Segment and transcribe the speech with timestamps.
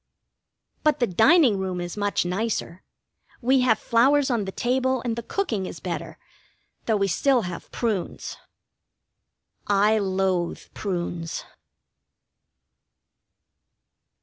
[0.81, 2.81] But the dining room is much nicer.
[3.39, 6.17] We have flowers on the table, and the cooking is better,
[6.87, 8.35] though we still have prunes.
[9.67, 11.43] I loathe prunes.